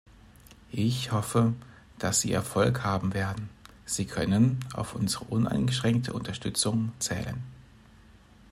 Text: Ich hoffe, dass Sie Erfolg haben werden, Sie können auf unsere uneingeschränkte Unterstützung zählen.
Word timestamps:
Ich 0.73 1.11
hoffe, 1.11 1.53
dass 1.99 2.21
Sie 2.21 2.31
Erfolg 2.33 2.83
haben 2.83 3.13
werden, 3.13 3.49
Sie 3.85 4.05
können 4.07 4.57
auf 4.73 4.95
unsere 4.95 5.25
uneingeschränkte 5.25 6.13
Unterstützung 6.13 6.91
zählen. 6.97 7.43